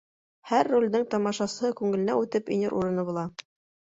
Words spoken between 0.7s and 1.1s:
ролдең